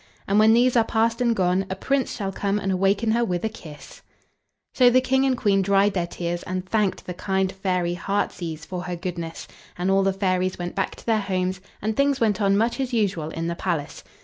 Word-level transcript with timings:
And, 0.27 0.39
when 0.39 0.55
these 0.55 0.75
are 0.75 0.83
past 0.83 1.21
and 1.21 1.35
gone, 1.35 1.67
a 1.69 1.75
Prince 1.75 2.15
shall 2.15 2.31
come 2.31 2.57
and 2.57 2.71
awaken 2.71 3.11
her 3.11 3.23
with 3.23 3.45
a 3.45 3.49
kiss." 3.49 4.01
So 4.73 4.89
the 4.89 4.99
King 4.99 5.25
and 5.27 5.37
Queen 5.37 5.61
dried 5.61 5.93
their 5.93 6.07
tears 6.07 6.41
and 6.41 6.67
thanked 6.67 7.05
the 7.05 7.13
kind 7.13 7.51
fairy 7.51 7.93
Heartsease 7.93 8.65
for 8.65 8.81
her 8.85 8.95
goodness; 8.95 9.47
and 9.77 9.91
all 9.91 10.01
the 10.01 10.11
fairies 10.11 10.57
went 10.57 10.73
back 10.73 10.95
to 10.95 11.05
their 11.05 11.21
homes, 11.21 11.61
and 11.83 11.95
things 11.95 12.19
went 12.19 12.41
on 12.41 12.57
much 12.57 12.79
as 12.79 12.93
usual 12.93 13.29
in 13.29 13.45
the 13.45 13.53
palace. 13.53 14.03